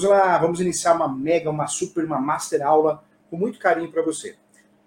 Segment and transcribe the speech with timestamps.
[0.00, 4.00] Vamos lá, vamos iniciar uma mega, uma super, uma master aula com muito carinho para
[4.00, 4.34] você.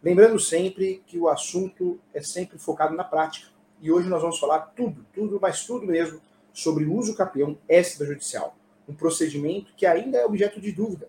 [0.01, 3.47] Lembrando sempre que o assunto é sempre focado na prática.
[3.79, 6.19] E hoje nós vamos falar tudo, tudo, mas tudo mesmo,
[6.51, 8.55] sobre o uso capião extrajudicial.
[8.89, 11.07] Um procedimento que ainda é objeto de dúvida,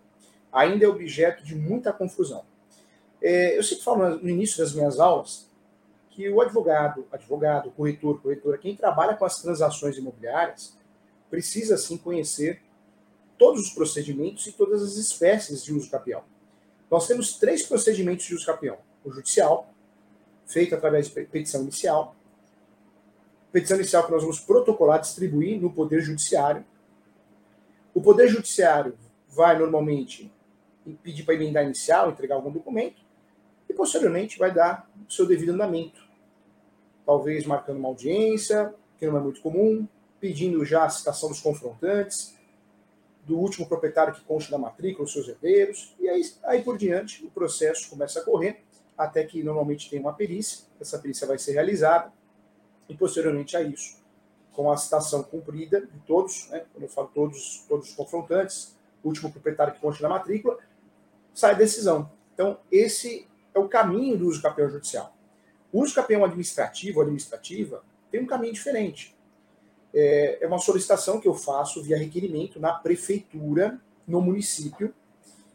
[0.53, 2.45] ainda é objeto de muita confusão.
[3.23, 5.51] É, eu sempre falo no início das minhas aulas
[6.11, 10.77] que o advogado, advogado, corretor, corretora, quem trabalha com as transações imobiliárias,
[11.31, 12.61] precisa sim conhecer
[13.39, 16.23] todos os procedimentos e todas as espécies de uso capião.
[16.91, 19.73] Nós temos três procedimentos de uso capião: o judicial,
[20.47, 22.15] feito através de petição inicial,
[23.53, 26.65] petição inicial que nós vamos protocolar, distribuir no Poder Judiciário.
[27.95, 28.97] O Poder Judiciário
[29.29, 30.33] vai normalmente
[31.03, 33.01] pedir para emendar inicial, entregar algum documento,
[33.69, 36.05] e posteriormente vai dar o seu devido andamento.
[37.07, 39.87] Talvez marcando uma audiência, que não é muito comum,
[40.21, 42.35] pedindo já a citação dos confrontantes,
[43.27, 47.25] do último proprietário que consta da matrícula, os seus herdeiros, e aí, aí por diante
[47.25, 48.63] o processo começa a correr,
[48.97, 52.13] até que normalmente tem uma perícia, essa perícia vai ser realizada,
[52.89, 53.97] e posteriormente a isso,
[54.53, 59.31] com a citação cumprida de todos, né, quando eu falo todos, todos os confrontantes, último
[59.31, 60.59] proprietário que consta da matrícula,
[61.33, 62.11] sai a decisão.
[62.33, 65.15] Então, esse é o caminho do uso campeão judicial.
[65.73, 69.14] O uso campeão administrativo administrativa tem um caminho diferente
[69.95, 74.93] é, é uma solicitação que eu faço via requerimento na prefeitura, no município.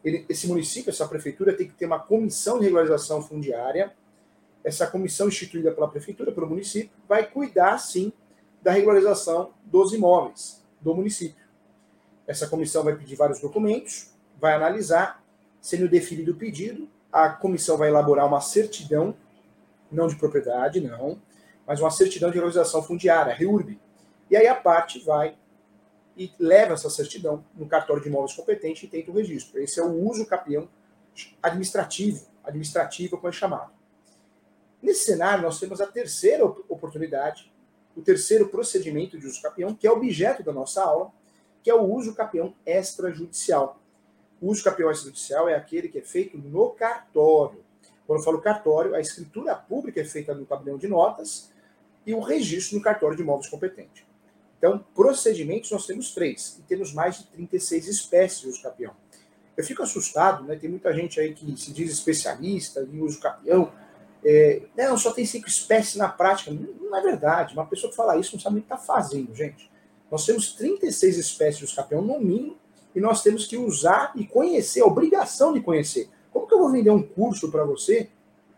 [0.04, 3.94] Ele, esse município, essa prefeitura, tem que ter uma comissão de regularização fundiária.
[4.64, 8.14] Essa comissão instituída pela prefeitura, pelo município, vai cuidar, sim,
[8.62, 11.46] da regularização dos imóveis do município.
[12.26, 15.24] Essa comissão vai pedir vários documentos, vai analisar,
[15.62, 19.16] sendo definido o pedido, a comissão vai elaborar uma certidão,
[19.92, 21.20] não de propriedade, não,
[21.66, 23.80] mas uma certidão de regularização fundiária, REURB,
[24.30, 25.36] e aí a parte vai
[26.16, 29.60] e leva essa certidão no cartório de imóveis competente e tenta o registro.
[29.62, 30.68] Esse é o uso capião
[31.42, 33.72] administrativo, administrativo como é chamado.
[34.82, 37.52] Nesse cenário, nós temos a terceira oportunidade,
[37.96, 41.12] o terceiro procedimento de uso capião, que é objeto da nossa aula,
[41.64, 43.80] que é o uso capião extrajudicial.
[44.42, 47.64] O uso capião extrajudicial é aquele que é feito no cartório.
[48.08, 51.52] Quando eu falo cartório, a escritura pública é feita no tabelião de notas
[52.06, 54.08] e o registro no cartório de imóveis competente.
[54.60, 58.94] Então, procedimentos nós temos três, e temos mais de 36 espécies de uso capião.
[59.56, 60.56] Eu fico assustado, né?
[60.56, 63.72] Tem muita gente aí que se diz especialista em uso capião.
[64.24, 66.52] É, não, só tem cinco espécies na prática.
[66.52, 67.54] Não é verdade.
[67.54, 69.70] Uma pessoa que fala isso não sabe nem o que está fazendo, gente.
[70.12, 72.58] Nós temos 36 espécies de uso capião, no mínimo,
[72.96, 76.10] e nós temos que usar e conhecer, a obrigação de conhecer.
[76.32, 78.10] Como que eu vou vender um curso para você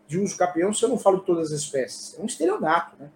[0.07, 2.18] de uso capião se eu não falo de todas as espécies?
[2.18, 3.09] É um estelionato, né?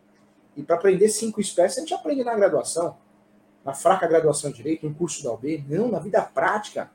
[0.56, 2.98] E para aprender cinco espécies, a gente aprende na graduação,
[3.64, 5.66] na fraca graduação de direito, no curso da UB.
[5.68, 6.90] Não, na vida prática.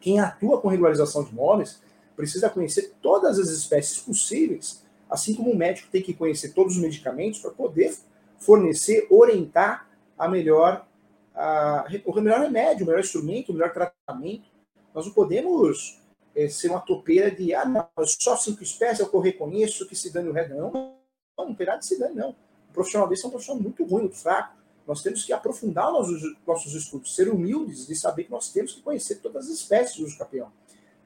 [0.00, 1.80] Quem atua com regularização de imóveis
[2.16, 6.82] precisa conhecer todas as espécies possíveis, assim como o médico tem que conhecer todos os
[6.82, 7.96] medicamentos para poder
[8.38, 10.86] fornecer, orientar a melhor,
[11.34, 14.48] a, o melhor remédio, o melhor instrumento, o melhor tratamento.
[14.92, 16.00] Nós não podemos
[16.34, 20.28] é, ser uma topeira de, ah, não, só cinco espécies, eu reconheço que se dane
[20.28, 20.54] o resto.
[20.54, 20.96] Não, não,
[21.36, 22.34] não, não, de se dane, não
[22.72, 24.56] profissional desse é um profissional muito ruim, muito fraco.
[24.86, 28.80] Nós temos que aprofundar nossos, nossos estudos, ser humildes de saber que nós temos que
[28.80, 30.50] conhecer todas as espécies do capião.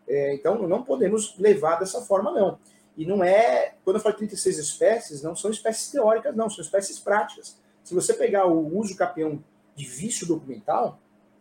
[0.06, 2.58] É, então, não podemos levar dessa forma, não.
[2.96, 6.98] E não é, quando eu falo 36 espécies, não são espécies teóricas, não, são espécies
[6.98, 7.56] práticas.
[7.82, 9.42] Se você pegar o uso capião
[9.74, 10.98] de vício documental,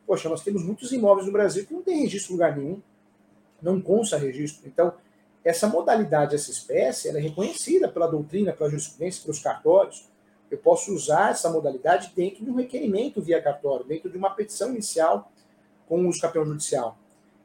[0.08, 2.82] poxa, nós temos muitos imóveis no Brasil que não tem registro em lugar nenhum,
[3.62, 4.68] não consta registro.
[4.68, 4.94] Então,
[5.44, 10.10] essa modalidade, essa espécie, ela é reconhecida pela doutrina, pela jurisprudência, pelos cartórios.
[10.52, 14.72] Eu posso usar essa modalidade dentro de um requerimento via cartório, dentro de uma petição
[14.72, 15.32] inicial
[15.88, 16.98] com o uso campeão judicial.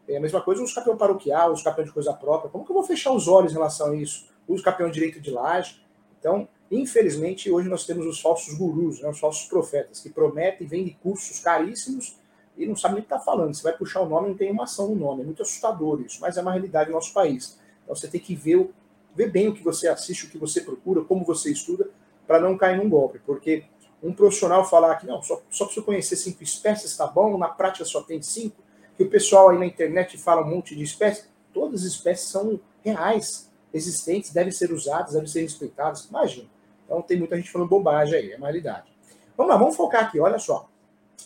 [0.08, 2.50] É a mesma coisa o uso campeão paroquial, o uso campeão de coisa própria.
[2.50, 4.28] Como que eu vou fechar os olhos em relação a isso?
[4.48, 5.80] O de direito de laje.
[6.18, 10.70] Então, infelizmente, hoje nós temos os falsos gurus, né, os falsos profetas, que prometem e
[10.70, 12.16] vendem cursos caríssimos
[12.56, 13.54] e não sabem nem o que está falando.
[13.54, 15.22] Você vai puxar o nome não tem uma ação no nome.
[15.22, 17.58] É muito assustador isso, mas é uma realidade do nosso país.
[17.84, 18.68] Então, você tem que ver,
[19.14, 21.88] ver bem o que você assiste, o que você procura, como você estuda,
[22.26, 23.64] para não cair num golpe, porque
[24.02, 27.84] um profissional falar que não, só, só preciso conhecer cinco espécies, está bom, na prática
[27.84, 28.56] só tem cinco,
[28.96, 32.60] que o pessoal aí na internet fala um monte de espécies, todas as espécies são
[32.84, 36.48] reais, existentes, devem ser usadas, devem ser respeitadas, imagina.
[36.84, 38.94] Então tem muita gente falando bobagem aí, é uma realidade.
[39.36, 40.68] Vamos lá, vamos focar aqui, olha só.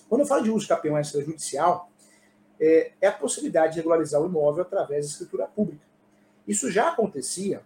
[0.08, 1.90] Quando eu falo de uso de campeão extrajudicial,
[2.60, 5.84] é, é a possibilidade de regularizar o imóvel através da escritura pública.
[6.46, 7.62] Isso já acontecia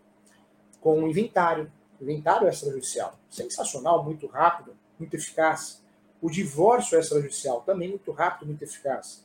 [0.81, 3.19] com o inventário, inventário extrajudicial.
[3.29, 5.82] Sensacional, muito rápido, muito eficaz.
[6.20, 9.25] O divórcio extrajudicial também muito rápido, muito eficaz.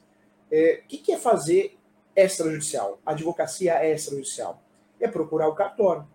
[0.52, 1.78] É, o que, é fazer
[2.16, 3.00] extrajudicial?
[3.06, 4.62] Advocacia extrajudicial.
[5.00, 6.08] É procurar o cartório.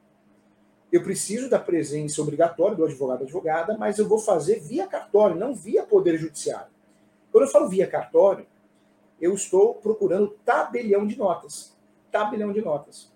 [0.92, 5.54] Eu preciso da presença obrigatória do advogado advogada, mas eu vou fazer via cartório, não
[5.54, 6.72] via poder judiciário.
[7.32, 8.46] Quando eu falo via cartório,
[9.20, 11.76] eu estou procurando tabelião de notas.
[12.12, 13.13] Tabelião de notas.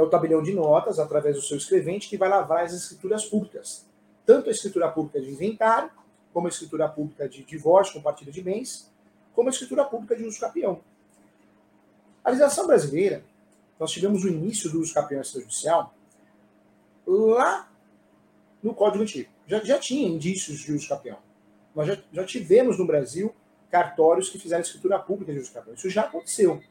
[0.00, 3.86] É o tabelião de notas, através do seu escrevente, que vai lavar as escrituras públicas.
[4.24, 5.90] Tanto a escritura pública de inventário,
[6.32, 8.90] como a escritura pública de divórcio, compartilha de bens,
[9.34, 10.80] como a escritura pública de uso capião.
[12.24, 13.22] A legislação brasileira,
[13.78, 15.94] nós tivemos o início do uso capião extrajudicial
[17.06, 17.70] lá
[18.62, 19.28] no Código Antigo.
[19.46, 21.18] Já, já tinha indícios de uso capião.
[21.74, 23.34] Nós já, já tivemos no Brasil
[23.70, 25.74] cartórios que fizeram escritura pública de uso capião.
[25.74, 26.62] Isso já aconteceu.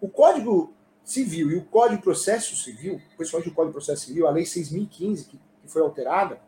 [0.00, 0.72] O Código
[1.04, 4.44] Civil e o Código de Processo Civil, principalmente o Código de Processo Civil, a Lei
[4.44, 6.38] 6.015, que, foi alterada,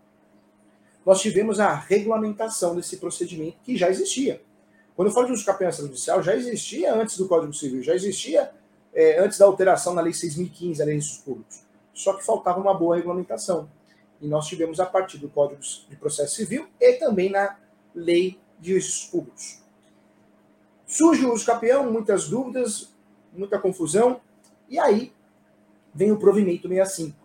[1.05, 4.43] nós tivemos a regulamentação desse procedimento que já existia.
[4.95, 8.51] Quando eu falo de uso capião extrajudicial, já existia antes do Código Civil, já existia
[8.93, 11.63] é, antes da alteração na Lei 6.015, a Lei de Registros Públicos.
[11.93, 13.71] Só que faltava uma boa regulamentação.
[14.21, 17.59] E nós tivemos a partir do Código de Processo Civil e também na
[17.95, 19.63] Lei de Registros Públicos.
[20.87, 21.47] Surge o uso
[21.91, 22.95] muitas dúvidas,
[23.33, 24.21] muita confusão,
[24.69, 25.13] e aí
[25.95, 27.17] vem o provimento 65.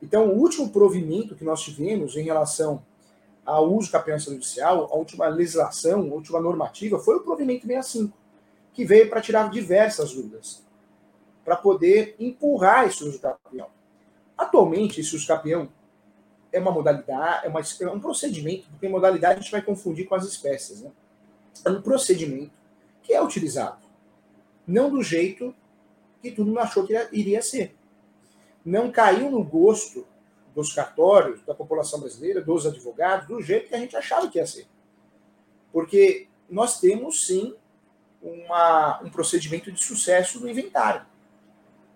[0.00, 2.82] Então, o último provimento que nós tivemos em relação
[3.44, 8.16] ao uso capião extrajudicial, a última legislação, a última normativa, foi o provimento 65,
[8.72, 10.62] que veio para tirar diversas dúvidas,
[11.44, 13.68] para poder empurrar esse uso capião.
[14.36, 15.68] Atualmente, esse uso capião
[16.52, 20.14] é uma modalidade, é, uma, é um procedimento, porque modalidade a gente vai confundir com
[20.14, 20.82] as espécies.
[20.82, 20.90] Né?
[21.64, 22.52] É um procedimento
[23.02, 23.78] que é utilizado,
[24.66, 25.54] não do jeito
[26.22, 27.74] que todo mundo achou que iria ser.
[28.64, 30.06] Não caiu no gosto
[30.54, 34.46] dos cartórios, da população brasileira, dos advogados, do jeito que a gente achava que ia
[34.46, 34.66] ser.
[35.72, 37.54] Porque nós temos, sim,
[38.22, 41.04] uma, um procedimento de sucesso no inventário.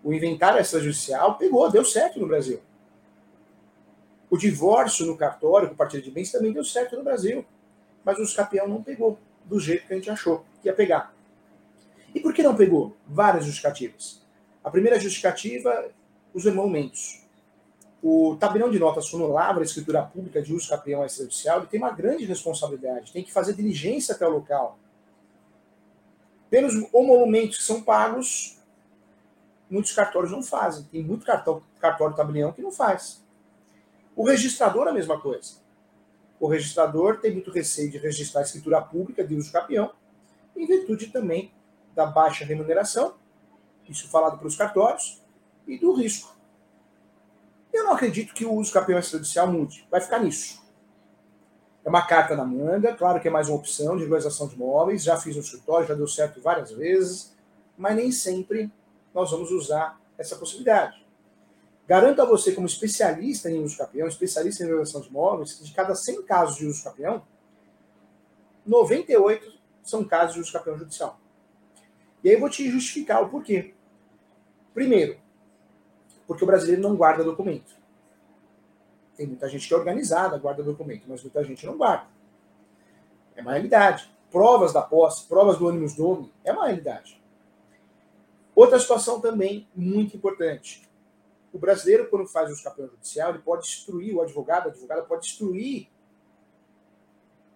[0.02, 2.60] O inventário extrajudicial pegou, deu certo no Brasil.
[4.28, 7.44] O divórcio no cartório, com partilha de bens, também deu certo no Brasil.
[8.04, 11.15] Mas o escapião não pegou do jeito que a gente achou que ia pegar.
[12.16, 12.96] E por que não pegou?
[13.06, 14.22] Várias justificativas.
[14.64, 15.90] A primeira justificativa,
[16.32, 17.22] os emolumentos.
[18.02, 21.90] O tabelião de notas, quando lavra escritura pública de uso capião extrajudicial, ele tem uma
[21.90, 24.78] grande responsabilidade, tem que fazer diligência até o local.
[26.48, 28.58] Pelos emolumentos que são pagos,
[29.68, 30.84] muitos cartórios não fazem.
[30.84, 33.22] Tem muito cartão, cartório tabelião que não faz.
[34.16, 35.56] O registrador, a mesma coisa.
[36.40, 39.92] O registrador tem muito receio de registrar a escritura pública de uso capião,
[40.56, 41.52] em virtude também
[41.96, 43.14] da baixa remuneração,
[43.88, 45.24] isso falado pelos cartórios,
[45.66, 46.36] e do risco.
[47.72, 49.86] Eu não acredito que o uso capião extrajudicial mude.
[49.90, 50.62] Vai ficar nisso.
[51.84, 55.04] É uma carta na manga, claro que é mais uma opção de regularização de imóveis,
[55.04, 57.34] já fiz no escritório, já deu certo várias vezes,
[57.76, 58.70] mas nem sempre
[59.14, 61.04] nós vamos usar essa possibilidade.
[61.86, 65.72] Garanto a você, como especialista em uso capião, especialista em regularização de imóveis, que de
[65.72, 67.22] cada 100 casos de uso capião,
[68.66, 69.52] 98
[69.82, 71.20] são casos de uso capião judicial.
[72.26, 73.72] E aí eu vou te justificar o porquê.
[74.74, 75.16] Primeiro,
[76.26, 77.72] porque o brasileiro não guarda documento.
[79.16, 82.08] Tem muita gente que é organizada, guarda documento, mas muita gente não guarda.
[83.36, 84.10] É uma realidade.
[84.28, 87.22] Provas da posse, provas do ânimos nome, é uma realidade.
[88.56, 90.82] Outra situação também muito importante.
[91.52, 95.22] O brasileiro, quando faz o escapeão judicial, ele pode destruir, o advogado, a advogada pode
[95.28, 95.88] destruir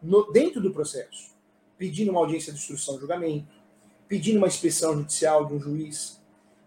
[0.01, 1.35] no, dentro do processo,
[1.77, 3.60] pedindo uma audiência de instrução de julgamento,
[4.11, 6.21] pedindo uma inspeção judicial de um juiz,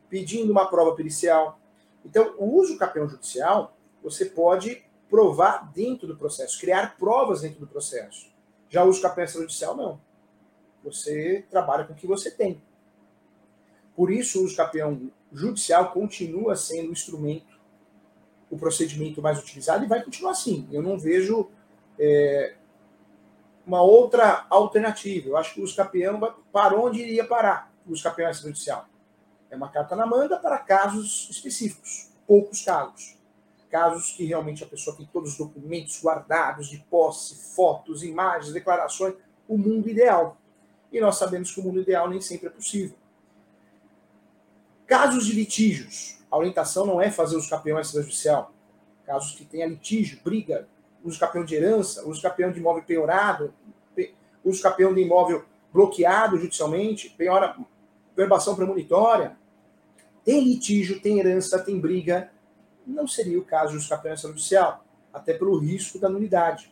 [0.10, 1.60] pedindo uma prova pericial.
[2.06, 7.68] Então, o uso capião judicial, você pode provar dentro do processo, criar provas dentro do
[7.68, 8.32] processo.
[8.70, 10.00] Já o uso capião extrajudicial, não.
[10.86, 12.62] Você trabalha com o que você tem.
[13.94, 17.60] Por isso, o uso capião judicial continua sendo o instrumento,
[18.50, 20.66] o procedimento mais utilizado e vai continuar assim.
[20.72, 21.52] Eu não vejo
[22.00, 22.56] é,
[23.66, 25.30] uma outra alternativa.
[25.30, 28.86] Eu acho que o escapeão vai para onde iria parar o escapeão extrajudicial.
[29.50, 33.18] É uma carta na manga para casos específicos, poucos casos.
[33.70, 39.16] Casos que realmente a pessoa tem todos os documentos guardados de posse, fotos, imagens, declarações,
[39.48, 40.38] o mundo ideal.
[40.92, 42.96] E nós sabemos que o mundo ideal nem sempre é possível.
[44.86, 46.20] Casos de litígios.
[46.30, 48.52] A orientação não é fazer o escapeão extrajudicial.
[49.06, 50.68] Casos que tenha litígio, briga,
[51.04, 53.54] uso campeão de herança, uso campeão de imóvel penhorado,
[54.44, 57.56] uso campeão de imóvel bloqueado judicialmente, penhora,
[58.16, 59.36] verbação premonitória.
[60.24, 62.32] Tem litígio, tem herança, tem briga.
[62.86, 66.72] Não seria o caso de uso campeão extrajudicial, até pelo risco da nulidade.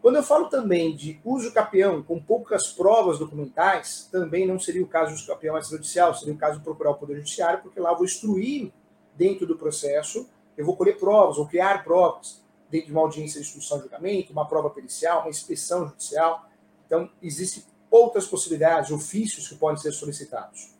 [0.00, 4.86] Quando eu falo também de uso capião com poucas provas documentais, também não seria o
[4.86, 7.96] caso uso capião extrajudicial, seria o caso de procurar o Poder Judiciário, porque lá eu
[7.96, 8.70] vou instruir
[9.16, 12.40] dentro do processo, eu vou colher provas, ou criar provas,
[12.70, 16.48] dentro de uma audiência de instrução de julgamento, uma prova pericial, uma inspeção judicial.
[16.86, 20.74] Então, existem outras possibilidades, ofícios que podem ser solicitados.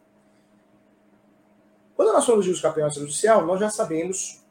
[1.96, 4.44] Quando nós falamos de uso capião extrajudicial, nós já sabemos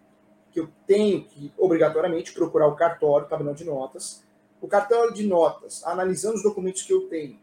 [0.51, 4.24] que eu tenho que, obrigatoriamente, procurar o cartório, o tabelão de notas,
[4.60, 7.39] o cartório de notas, analisando os documentos que eu tenho,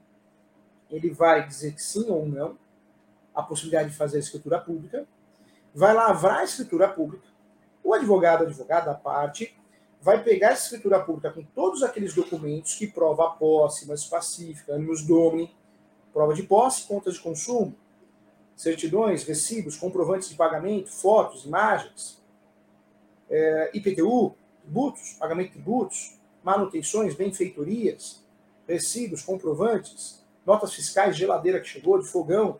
[0.90, 2.58] ele vai dizer que sim ou não
[3.34, 5.06] a possibilidade de fazer a escritura pública,
[5.74, 7.26] vai lavrar a escritura pública,
[7.82, 9.56] o advogado, advogada, a parte,
[10.04, 14.74] vai pegar essa escritura pública com todos aqueles documentos que prova a posse, mais pacífica,
[14.74, 15.50] animus domini,
[16.12, 17.74] prova de posse, contas de consumo,
[18.54, 22.22] certidões, recibos, comprovantes de pagamento, fotos, imagens,
[23.30, 28.22] é, IPTU, tributos, pagamento de tributos, manutenções, benfeitorias,
[28.68, 32.58] recibos, comprovantes, notas fiscais, geladeira que chegou, de fogão.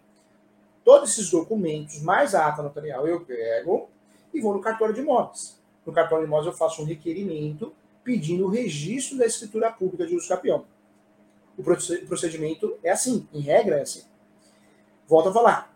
[0.82, 3.90] Todos esses documentos, mais a ata notarial, eu pego
[4.32, 5.62] e vou no cartório de imóveis.
[5.84, 10.14] No cartório de imóveis eu faço um requerimento pedindo o registro da escritura pública de
[10.14, 10.66] uso capião.
[11.56, 14.02] O procedimento é assim, em regra é assim.
[15.06, 15.74] Volto a falar.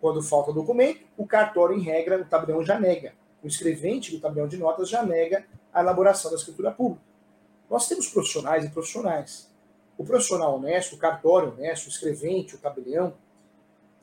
[0.00, 3.14] Quando falta documento, o cartório, em regra, o tabelião já nega.
[3.42, 7.04] O escrevente do tabelião de notas já nega a elaboração da escritura pública.
[7.70, 9.50] Nós temos profissionais e profissionais.
[9.96, 13.14] O profissional honesto, o cartório honesto, o escrevente, o tabelião,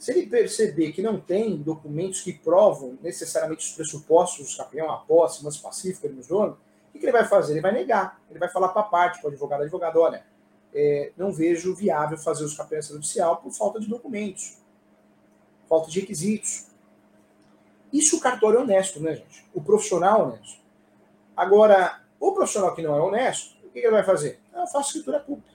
[0.04, 4.98] se ele perceber que não tem documentos que provam necessariamente os pressupostos do campeão, a
[4.98, 6.58] posse, mas pacífica nos donos,
[6.94, 7.54] o que ele vai fazer?
[7.54, 8.20] Ele vai negar.
[8.30, 10.26] Ele vai falar para a parte, para o advogado, advogado, olha,
[10.74, 14.58] é, não vejo viável fazer os campeões judicial por falta de documentos,
[15.70, 16.68] falta de requisitos.
[17.94, 19.46] Isso o cartório é honesto, né, gente?
[19.54, 20.60] O profissional honesto.
[21.34, 24.42] Agora, o profissional que não é honesto, o que ele vai fazer?
[24.54, 25.54] Ah, eu faço escritura pública.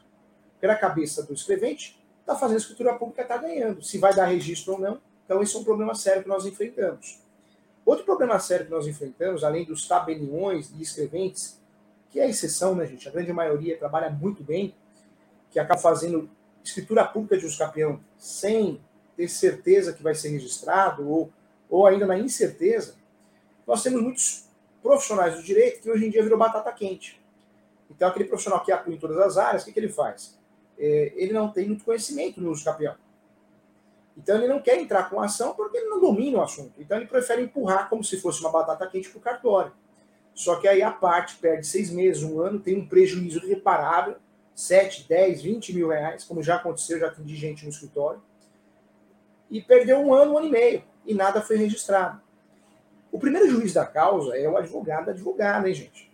[0.58, 1.97] Pela cabeça do escrevente,
[2.28, 3.82] está fazendo escritura pública, está ganhando.
[3.82, 5.00] Se vai dar registro ou não.
[5.24, 7.18] Então, esse é um problema sério que nós enfrentamos.
[7.86, 11.58] Outro problema sério que nós enfrentamos, além dos tabeliões e escreventes,
[12.10, 13.08] que é a exceção, né, gente?
[13.08, 14.74] A grande maioria trabalha muito bem,
[15.50, 16.28] que acaba fazendo
[16.62, 18.78] escritura pública de uso capião sem
[19.16, 21.32] ter certeza que vai ser registrado, ou,
[21.70, 22.94] ou ainda na incerteza.
[23.66, 24.44] Nós temos muitos
[24.82, 27.18] profissionais do direito que hoje em dia virou batata quente.
[27.90, 30.37] Então, aquele profissional que atua em todas as áreas, o que, que ele faz?
[30.78, 32.94] É, ele não tem muito conhecimento no uso capião.
[34.16, 36.72] Então, ele não quer entrar com ação porque ele não domina o assunto.
[36.78, 39.72] Então, ele prefere empurrar como se fosse uma batata quente para o cartório.
[40.34, 44.16] Só que aí a parte perde seis meses, um ano, tem um prejuízo irreparável,
[44.54, 48.20] 7, 10, 20 mil reais, como já aconteceu, já atendi gente no escritório,
[49.48, 52.20] e perdeu um ano, um ano e meio, e nada foi registrado.
[53.10, 56.07] O primeiro juiz da causa é o advogado advogada, hein, gente?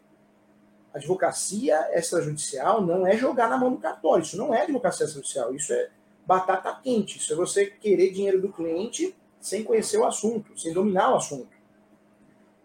[0.94, 4.22] Advocacia extrajudicial não é jogar na mão do cartório.
[4.22, 5.54] Isso não é advocacia extrajudicial.
[5.54, 5.90] Isso é
[6.26, 7.18] batata quente.
[7.18, 11.48] Isso é você querer dinheiro do cliente sem conhecer o assunto, sem dominar o assunto.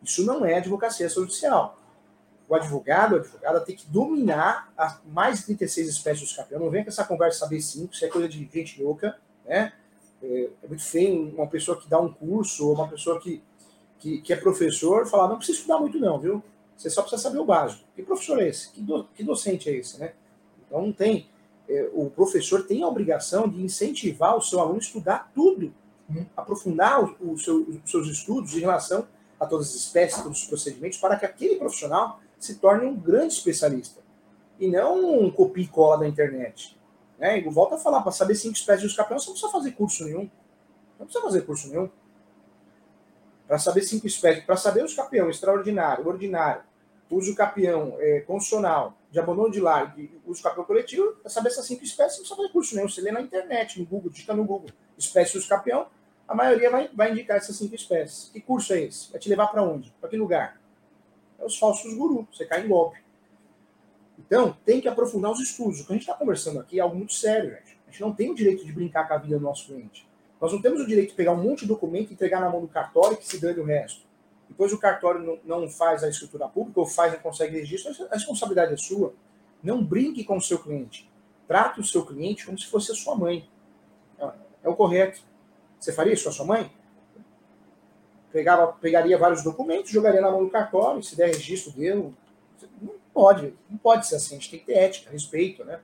[0.03, 1.77] Isso não é advocacia extrajudicial.
[2.47, 6.61] O advogado, a advogada tem que dominar as mais de 36 espécies de campeão.
[6.61, 9.73] Não vem com essa conversa saber cinco, isso é coisa de gente louca, né?
[10.21, 13.41] É, é muito feio uma pessoa que dá um curso ou uma pessoa que
[13.99, 16.41] que, que é professor falar, não precisa estudar muito não, viu?
[16.79, 17.83] Você só precisa saber o básico.
[17.93, 18.69] Que professor é esse?
[18.69, 20.13] Que, do, que docente é esse, né?
[20.65, 21.27] Então não tem.
[21.67, 25.73] É, o professor tem a obrigação de incentivar o seu aluno a estudar tudo,
[26.09, 26.25] uhum.
[26.37, 29.05] aprofundar o, o seu, os seus estudos em relação
[29.37, 33.33] a todas as espécies, todos os procedimentos, para que aquele profissional se torne um grande
[33.33, 33.99] especialista.
[34.57, 36.79] E não um copia e cola da internet.
[37.17, 37.39] Né?
[37.39, 40.05] E volta a falar, para saber cinco espécies de escapião, você não precisa fazer curso
[40.05, 40.29] nenhum.
[40.97, 41.89] Não precisa fazer curso nenhum
[43.49, 46.61] para saber cinco espécies, para saber os capião extraordinário, ordinário,
[47.09, 51.65] uso capião é, constitucional, de abandono de lar e uso capião coletivo, para saber essas
[51.65, 52.87] cinco espécies, não precisa fazer curso nenhum.
[52.87, 55.87] Você lê na internet, no Google, digita no Google, espécies uso capião,
[56.27, 58.29] a maioria vai, vai indicar essas cinco espécies.
[58.29, 59.11] Que curso é esse?
[59.11, 59.91] Vai te levar para onde?
[59.99, 60.61] Para que lugar?
[61.39, 62.99] É os falsos gurus, você cai em golpe.
[64.19, 65.79] Então, tem que aprofundar os estudos.
[65.79, 67.79] O que a gente está conversando aqui é algo muito sério, gente.
[67.87, 70.07] A gente não tem o direito de brincar com a vida do nosso cliente.
[70.39, 72.61] Nós não temos o direito de pegar um monte de documento e entregar na mão
[72.61, 74.05] do cartório e que se dane o resto.
[74.49, 78.73] Depois o cartório não, faz a escritura pública ou faz e consegue registro, a responsabilidade
[78.73, 79.13] é sua.
[79.63, 81.09] Não brinque com o seu cliente.
[81.47, 83.47] Trate o seu cliente como se fosse a sua mãe.
[84.63, 85.21] É o correto.
[85.79, 86.71] Você faria isso com a sua mãe?
[88.31, 92.13] Pegava, pegaria vários documentos, jogaria na mão do cartório, se der registro dele.
[92.81, 94.35] Não pode, não pode ser assim.
[94.35, 95.79] A gente tem que ter ética, respeito, né?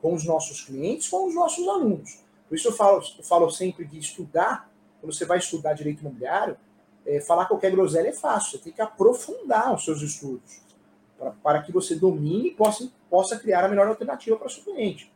[0.00, 2.20] Com os nossos clientes, com os nossos alunos.
[2.48, 6.56] Por isso eu falo, eu falo sempre de estudar, quando você vai estudar direito imobiliário,
[7.08, 10.60] é, falar qualquer groselha é fácil, você tem que aprofundar os seus estudos
[11.42, 15.10] para, que você domine e possa possa criar a melhor alternativa para o seu cliente.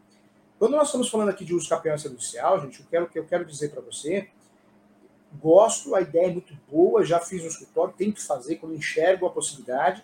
[0.59, 3.71] Quando nós estamos falando aqui de uso capião extrajudicial, gente, eu quero, eu quero dizer
[3.71, 4.29] para você,
[5.41, 9.27] gosto, a ideia é muito boa, já fiz no escritório, tenho que fazer quando enxergo
[9.27, 10.03] a possibilidade,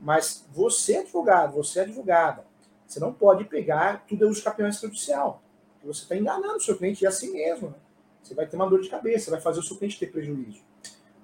[0.00, 2.44] mas você é advogado, você é advogada,
[2.86, 5.40] você não pode pegar tudo é uso capião extrajudicial.
[5.84, 7.70] Você está enganando o seu cliente e é assim mesmo.
[7.70, 7.74] Né?
[8.22, 10.60] Você vai ter uma dor de cabeça, vai fazer o seu cliente ter prejuízo.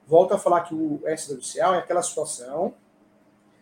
[0.09, 2.75] Volto a falar que o extrajudicial é aquela situação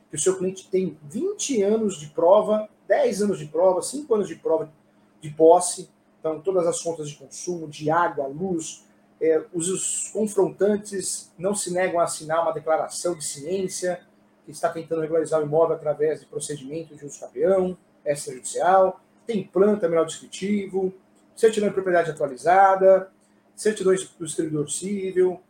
[0.09, 4.29] que o seu cliente tem 20 anos de prova, 10 anos de prova, 5 anos
[4.29, 4.73] de prova
[5.21, 8.87] de posse, então todas as contas de consumo, de água, luz,
[9.21, 14.01] é, os, os, confrontantes não se negam a assinar uma declaração de ciência,
[14.45, 19.89] que está tentando regularizar o imóvel através de procedimentos de uso capião, extrajudicial, tem planta
[19.89, 20.95] melhor descritivo,
[21.35, 23.11] certidão de propriedade atualizada,
[23.57, 25.41] certidões do distribuidor civil,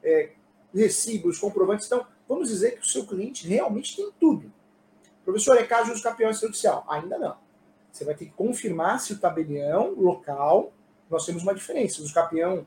[0.00, 0.30] é,
[0.74, 1.86] recibos, comprovantes.
[1.86, 4.52] Então, vamos dizer que o seu cliente realmente tem tudo.
[5.24, 6.84] Professor, é caso de uso capião extrajudicial?
[6.88, 7.36] Ainda não.
[7.90, 10.72] Você vai ter que confirmar se o tabelião local,
[11.08, 12.02] nós temos uma diferença.
[12.02, 12.66] O capião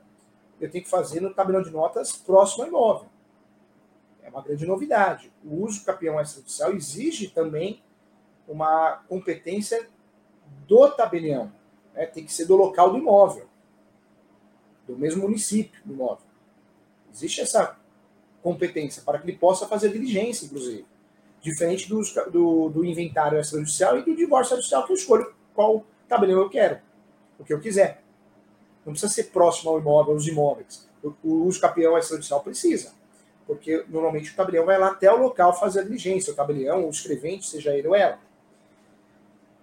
[0.59, 3.09] eu tenho que fazer no tabelião de notas próximo ao imóvel.
[4.23, 5.31] É uma grande novidade.
[5.43, 7.81] O uso capião extrajudicial exige também
[8.47, 9.87] uma competência
[10.67, 11.51] do tabelião.
[11.93, 12.05] Né?
[12.07, 13.47] Tem que ser do local do imóvel,
[14.87, 16.25] do mesmo município do imóvel.
[17.13, 17.77] Existe essa
[18.47, 20.85] competência para que ele possa fazer diligência, inclusive
[21.41, 22.01] diferente do,
[22.31, 26.79] do, do inventário extrajudicial e do divórcio extrajudicial, que eu escolho qual tabelião eu quero,
[27.37, 28.01] o que eu quiser.
[28.85, 30.87] Não precisa ser próximo ao imóvel, aos imóveis.
[31.03, 32.93] O, o uso extrajudicial precisa,
[33.45, 36.89] porque normalmente o tabelião vai lá até o local fazer a diligência, o tabelião, o
[36.89, 38.19] escrevente, seja ele ou ela.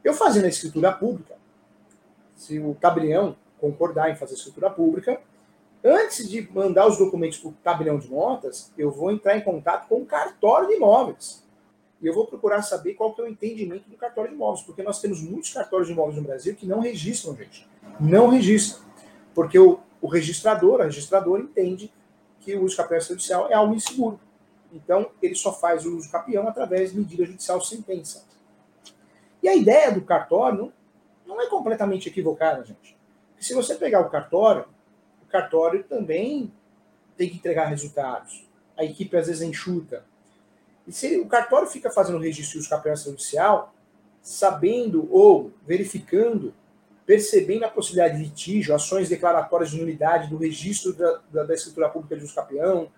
[0.02, 1.34] Eu fazendo a escritura pública,
[2.36, 5.20] se o tabelião concordar em fazer a escritura pública,
[5.84, 9.86] antes de mandar os documentos para o tabelião de notas, eu vou entrar em contato
[9.86, 11.44] com o cartório de imóveis.
[12.00, 14.82] E eu vou procurar saber qual que é o entendimento do cartório de imóveis, porque
[14.82, 17.68] nós temos muitos cartórios de imóveis no Brasil que não registram, gente.
[18.00, 18.82] Não registram.
[19.34, 21.92] Porque o, o registrador, a registradora, entende
[22.40, 24.18] que o uso capião judicial é algo inseguro.
[24.72, 28.24] Então, ele só faz o uso capião através de medida judicial sentença.
[29.42, 30.72] E a ideia do cartório não,
[31.26, 32.96] não é completamente equivocada, gente.
[33.30, 34.64] Porque se você pegar o cartório,
[35.34, 36.52] cartório também
[37.16, 38.46] tem que entregar resultados.
[38.76, 40.04] A equipe às vezes é enxuta.
[40.86, 43.74] E se o cartório fica fazendo registro de capião judicial,
[44.22, 46.54] sabendo ou verificando,
[47.04, 51.88] percebendo a possibilidade de litígio, ações declaratórias de nulidade do registro da, da, da escritura
[51.88, 52.88] pública de capião,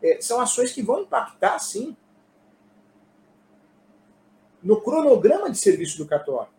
[0.00, 1.96] é, são ações que vão impactar, sim,
[4.62, 6.52] no cronograma de serviço do cartório.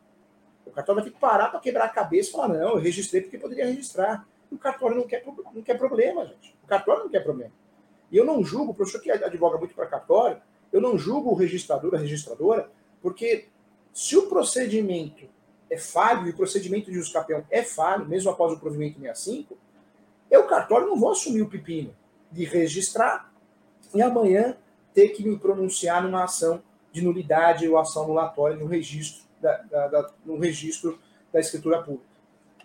[0.66, 3.22] O cartório vai ter que parar para quebrar a cabeça e falar, não, eu registrei
[3.22, 4.26] porque poderia registrar.
[4.52, 6.56] O cartório não quer, não quer problema, gente.
[6.64, 7.52] O cartório não quer problema.
[8.12, 11.34] E eu não julgo, o professor que advoga muito para cartório, eu não julgo o
[11.34, 12.70] registrador, a registradora,
[13.02, 13.48] porque
[13.94, 15.26] se o procedimento
[15.70, 19.58] é falho, e o procedimento de uso capião é falho, mesmo após o provimento 65,
[20.30, 21.96] eu, cartório, não vou assumir o pepino
[22.32, 23.34] de registrar
[23.94, 24.58] e amanhã
[24.94, 26.62] ter que me pronunciar numa ação
[26.92, 31.00] de nulidade ou ação anulatória no registro da, da, da, no registro
[31.32, 32.11] da escritura pública.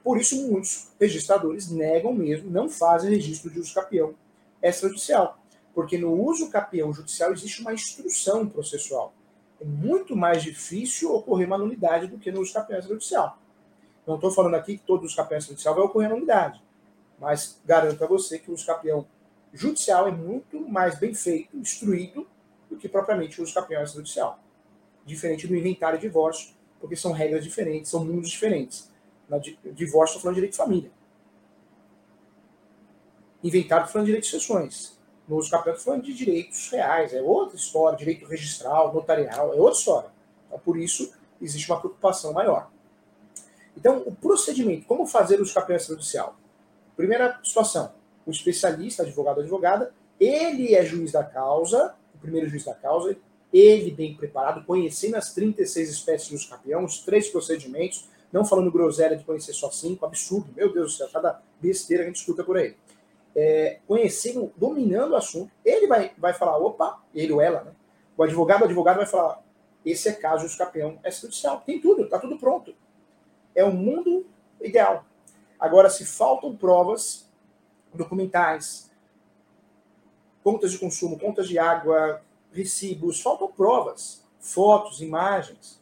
[0.07, 4.15] Por isso, muitos registradores negam mesmo, não fazem registro de uso capião
[4.63, 5.37] extrajudicial.
[5.75, 9.13] Porque no uso capião judicial existe uma instrução processual.
[9.61, 13.37] É muito mais difícil ocorrer uma nulidade do que no uso capião judicial.
[14.07, 16.63] Não estou falando aqui que todo uso capião judicial vai ocorrer nulidade.
[17.19, 19.05] Mas garanto a você que o uso capião
[19.53, 22.29] judicial é muito mais bem feito, instruído,
[22.71, 24.39] do que propriamente o uso capião judicial.
[25.05, 28.95] Diferente do inventário e divórcio, porque são regras diferentes, são mundos diferentes.
[29.29, 30.91] Na divórcio, estou falando de direito de família.
[33.43, 34.97] Inventário, estou falando de direito de sucessões
[35.29, 40.09] nos capítulos falando de direitos reais, é outra história, direito registral, notarial, é outra história.
[40.47, 42.71] Então, por isso, existe uma preocupação maior.
[43.77, 46.37] Então, o procedimento, como fazer o capítulo extrajudicial?
[46.97, 47.93] Primeira situação,
[48.25, 53.17] o especialista, advogado, advogada, ele é juiz da causa, o primeiro juiz da causa,
[53.53, 59.17] ele bem preparado, conhecendo as 36 espécies de usucapião, os três procedimentos, não falando groselha
[59.17, 62.45] de conhecer só cinco, absurdo, meu Deus do céu, cada besteira que a gente escuta
[62.45, 62.77] por aí
[63.37, 67.73] é, conhecendo, dominando o assunto, ele vai, vai falar, opa, ele ou ela, né?
[68.17, 69.45] O advogado, o advogado vai falar,
[69.85, 71.61] esse é caso escapeão extrajudicial.
[71.61, 72.75] Tem tudo, está tudo pronto.
[73.55, 74.27] É o um mundo
[74.59, 75.05] ideal.
[75.61, 77.31] Agora, se faltam provas
[77.93, 78.91] documentais,
[80.43, 85.79] contas de consumo, contas de água, recibos, faltam provas, fotos, imagens,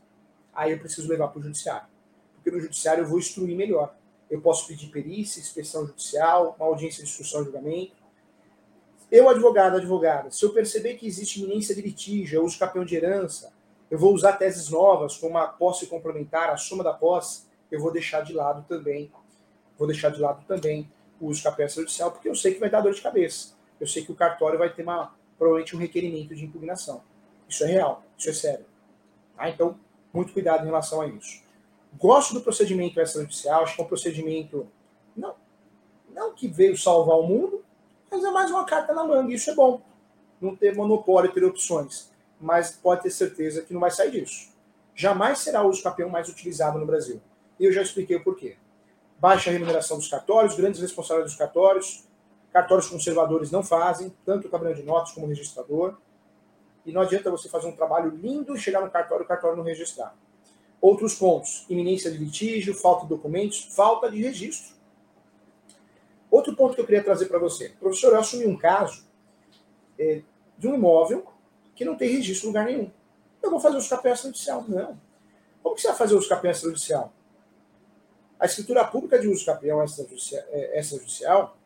[0.52, 1.86] aí eu preciso levar para o judiciário.
[2.46, 3.94] No judiciário eu vou instruir melhor
[4.30, 7.92] eu posso pedir perícia, inspeção judicial, uma audiência de instrução e julgamento.
[9.10, 12.96] Eu, advogado, advogada, se eu perceber que existe iminência de litígio, eu uso campeão de
[12.96, 13.52] herança,
[13.90, 17.92] eu vou usar teses novas, como a posse complementar, a soma da posse, eu vou
[17.92, 19.12] deixar de lado também,
[19.78, 22.80] vou deixar de lado também o uso campeão extrajudicial, porque eu sei que vai dar
[22.80, 23.54] dor de cabeça.
[23.80, 27.02] Eu sei que o cartório vai ter uma, provavelmente um requerimento de impugnação.
[27.48, 28.66] Isso é real, isso é sério.
[29.36, 29.48] Tá?
[29.48, 29.78] Então,
[30.12, 31.43] muito cuidado em relação a isso.
[31.98, 34.66] Gosto do procedimento extrajudicial, acho que é um procedimento
[35.16, 35.34] não,
[36.12, 37.64] não que veio salvar o mundo,
[38.10, 39.80] mas é mais uma carta na manga, isso é bom.
[40.40, 42.10] Não ter monopólio, ter opções.
[42.40, 44.52] Mas pode ter certeza que não vai sair disso.
[44.94, 47.20] Jamais será o uso campeão mais utilizado no Brasil.
[47.58, 48.56] E eu já expliquei o porquê.
[49.18, 52.04] Baixa remuneração dos cartórios, grandes responsáveis dos cartórios,
[52.52, 55.96] cartórios conservadores não fazem, tanto o cabelo de notas como o registrador.
[56.84, 59.64] E não adianta você fazer um trabalho lindo, chegar no cartório e o cartório não
[59.64, 60.14] registrar.
[60.84, 64.74] Outros pontos: iminência de litígio, falta de documentos, falta de registro.
[66.30, 67.70] Outro ponto que eu queria trazer para você.
[67.80, 69.02] Professor, eu assumi um caso
[69.98, 70.20] é,
[70.58, 71.24] de um imóvel
[71.74, 72.90] que não tem registro em lugar nenhum.
[73.42, 74.62] Eu vou fazer o escape judicial.
[74.68, 75.00] Não.
[75.62, 77.14] Como que você vai fazer o escape judicial?
[78.38, 81.56] A escritura pública de uso capião extrajudicial,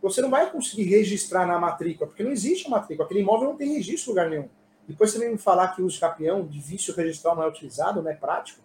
[0.00, 3.06] você não vai conseguir registrar na matrícula, porque não existe a matrícula.
[3.06, 4.48] Aquele imóvel não tem registro em lugar nenhum.
[4.86, 8.02] Depois você vem me falar que o uso capião de vício registral não é utilizado,
[8.02, 8.60] não é prático.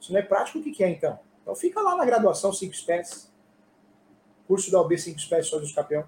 [0.00, 1.18] Se não é prático, o que, é então?
[1.42, 3.32] Então fica lá na graduação 5 espécies.
[4.46, 6.04] Curso da OB 5 espécies só uso capião.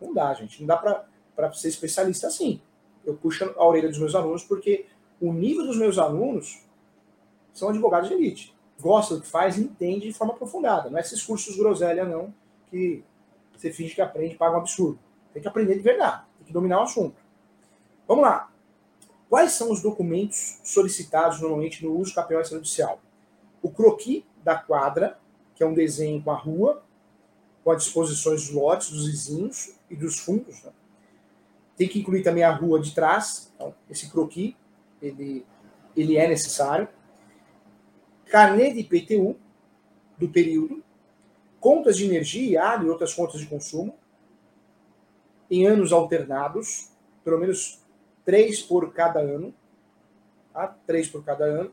[0.00, 0.60] Não dá, gente.
[0.60, 2.60] Não dá para ser especialista assim.
[3.04, 4.86] Eu puxo a orelha dos meus alunos, porque
[5.20, 6.62] o nível dos meus alunos
[7.52, 8.54] são advogados de elite.
[8.80, 10.88] Gosta do que faz entende de forma aprofundada.
[10.88, 12.34] Não é esses cursos groselha, não,
[12.70, 13.04] que
[13.56, 14.98] você finge que aprende paga um absurdo.
[15.32, 16.22] Tem que aprender de verdade.
[16.38, 17.16] Tem que dominar o assunto.
[18.08, 18.50] Vamos lá.
[19.34, 23.00] Quais são os documentos solicitados normalmente no uso campeão extrajudicial?
[23.60, 25.18] O croquis da quadra,
[25.56, 26.84] que é um desenho com a rua,
[27.64, 30.62] com as disposições dos lotes, dos vizinhos e dos fundos.
[30.62, 30.70] Né?
[31.76, 33.50] Tem que incluir também a rua de trás.
[33.56, 34.54] Então, esse croquis,
[35.02, 35.44] ele,
[35.96, 36.86] ele é necessário.
[38.26, 39.36] Carnê de IPTU
[40.16, 40.80] do período.
[41.58, 43.98] Contas de energia, água e outras contas de consumo.
[45.50, 46.88] Em anos alternados,
[47.24, 47.83] pelo menos
[48.24, 49.54] três por cada ano,
[50.52, 50.76] tá?
[50.86, 51.72] três por cada ano.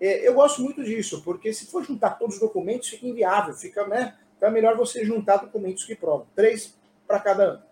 [0.00, 3.86] É, eu gosto muito disso, porque se for juntar todos os documentos, fica inviável, fica,
[3.86, 4.16] né?
[4.36, 6.26] Então é melhor você juntar documentos que provam.
[6.34, 6.74] Três
[7.06, 7.62] para cada ano.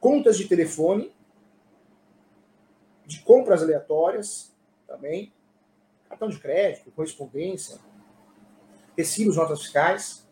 [0.00, 1.14] Contas de telefone,
[3.06, 4.52] de compras aleatórias
[4.86, 5.32] também,
[6.08, 7.78] cartão de crédito, correspondência,
[8.96, 10.26] recibos, notas fiscais.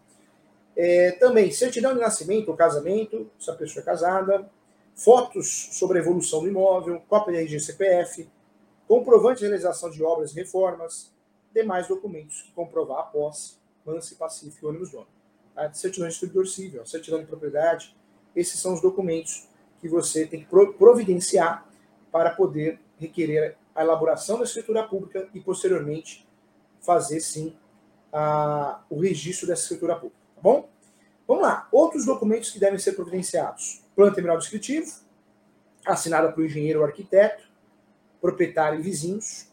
[0.76, 4.50] É, também certidão de nascimento ou casamento, se a pessoa é casada,
[4.94, 8.28] fotos sobre a evolução do imóvel, cópia de RG CPF,
[8.86, 11.12] comprovante de realização de obras e reformas,
[11.52, 15.06] demais documentos que comprovar a posse, lance pacífico e ônibus dono.
[15.56, 17.94] A certidão de distribuidor civil, certidão de propriedade,
[18.34, 19.48] esses são os documentos
[19.80, 21.66] que você tem que providenciar
[22.10, 26.26] para poder requerer a elaboração da escritura pública e, posteriormente,
[26.80, 27.56] fazer, sim,
[28.12, 30.16] a, o registro dessa escritura pública.
[30.34, 30.68] Tá bom?
[31.26, 31.68] Vamos lá.
[31.70, 34.90] Outros documentos que devem ser providenciados plano terminal descritivo,
[35.84, 37.44] assinada por engenheiro ou arquiteto,
[38.20, 39.46] proprietário e vizinhos,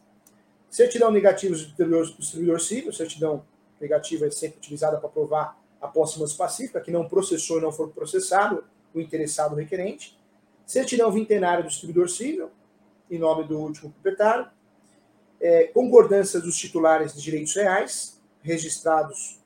[0.69, 3.45] certidão negativa do distribuidor, distribuidor civil, certidão
[3.79, 7.89] negativa é sempre utilizada para provar a posse pacífica, que não processou e não for
[7.89, 10.17] processado o interessado requerente,
[10.65, 12.49] certidão vintenária do distribuidor civil,
[13.09, 14.47] em nome do último proprietário,
[15.41, 19.39] é, concordância dos titulares de direitos reais, registrados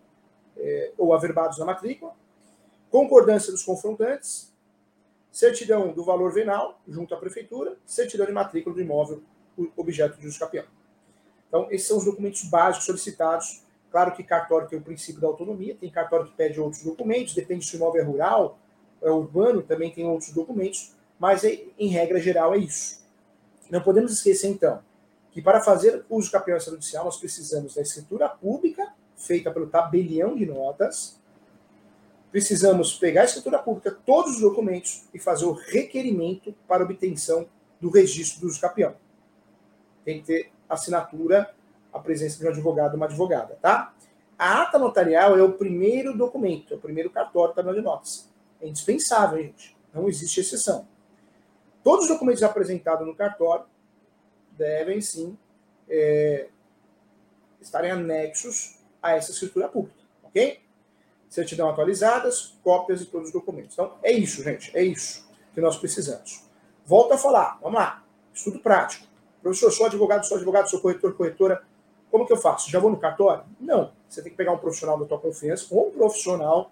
[0.58, 2.13] é, ou averbados na matrícula,
[2.91, 4.53] concordância dos confrontantes,
[5.35, 9.21] certidão do valor venal junto à prefeitura, certidão de matrícula do imóvel,
[9.75, 10.63] objeto de uso capião.
[11.49, 13.61] Então, esses são os documentos básicos solicitados.
[13.91, 17.65] Claro que cartório tem o princípio da autonomia, tem cartório que pede outros documentos, depende
[17.65, 18.57] se o imóvel é rural,
[19.01, 23.03] é urbano, também tem outros documentos, mas em regra geral é isso.
[23.69, 24.81] Não podemos esquecer, então,
[25.31, 30.45] que para fazer uso capião extrajudicial nós precisamos da escritura pública, feita pelo tabelião de
[30.45, 31.19] notas,
[32.31, 37.47] precisamos pegar a escritura pública, todos os documentos e fazer o requerimento para obtenção
[37.79, 38.95] do registro do uso capião.
[40.03, 41.53] Tem que ter assinatura,
[41.93, 43.93] a presença de um advogado uma advogada, tá?
[44.38, 48.29] A ata notarial é o primeiro documento, é o primeiro cartório da de notas.
[48.61, 49.75] É indispensável, gente.
[49.93, 50.85] Não existe exceção.
[51.81, 53.65] Todos os documentos apresentados no cartório
[54.51, 55.38] devem, sim,
[55.88, 56.49] é,
[57.61, 60.64] estarem anexos a essa escritura pública, ok?
[61.29, 63.73] Certidão atualizadas, cópias de todos os documentos.
[63.73, 66.43] Então, é isso, gente, é isso que nós precisamos.
[66.85, 69.05] Volto a falar, vamos lá, estudo prático.
[69.41, 71.63] Professor, sou advogado, sou advogado, sou corretor, corretora.
[72.09, 72.69] Como que eu faço?
[72.69, 73.43] Já vou no cartório?
[73.59, 73.91] Não.
[74.09, 76.71] Você tem que pegar um profissional da tua confiança, ou um profissional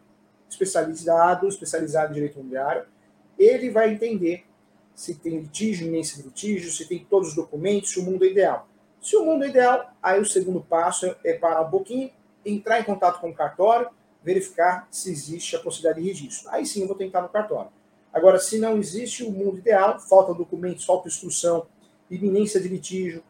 [0.50, 2.86] especializado, especializado em direito imobiliário.
[3.38, 4.46] Ele vai entender
[4.96, 8.28] se tem litígio, iminência de litígio, se tem todos os documentos, se o mundo é
[8.28, 8.68] ideal.
[9.02, 12.12] Se o mundo é ideal, aí o segundo passo é parar um pouquinho,
[12.46, 13.90] entrar em contato com o cartório,
[14.24, 16.50] verificar se existe a possibilidade de registro.
[16.50, 17.70] Aí sim eu vou tentar no cartório.
[18.14, 21.66] Agora, se não existe o mundo ideal, falta documentos, falta instrução,
[22.10, 23.24] iminência de litígio,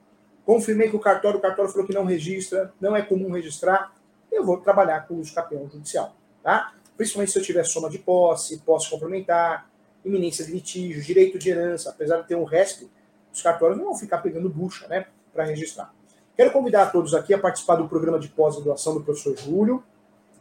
[0.45, 3.93] confirmei que o cartório, o cartório falou que não registra, não é comum registrar,
[4.29, 6.73] eu vou trabalhar com o uso campeão judicial, tá?
[6.97, 9.69] Principalmente se eu tiver soma de posse, posse complementar,
[10.03, 12.89] iminência de litígio, direito de herança, apesar de ter um RESP,
[13.33, 15.93] os cartórios não vão ficar pegando bucha, né, para registrar.
[16.35, 19.83] Quero convidar todos aqui a participar do programa de pós-graduação do professor Júlio,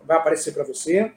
[0.05, 1.13] vai aparecer para você,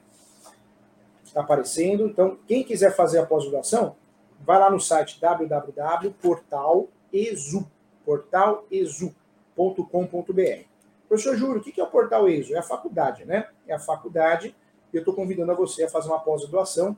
[1.24, 2.06] está aparecendo.
[2.06, 3.96] Então, quem quiser fazer a pós-graduação,
[4.40, 7.70] vai lá no site www.portalezu,
[8.04, 10.76] portalezu.com.br.
[11.08, 12.54] Professor Júlio, o que é o Portal ESU?
[12.54, 13.48] É a faculdade, né?
[13.66, 14.54] É a faculdade
[14.92, 16.96] e eu estou convidando a você a fazer uma pós-graduação